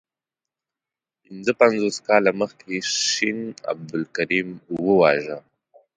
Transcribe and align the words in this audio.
پنځه 1.23 1.51
پنځوس 1.61 1.95
کاله 2.07 2.31
مخکي 2.41 2.77
شین 3.09 3.39
عبدالکریم 3.73 4.49
وواژه. 4.85 5.37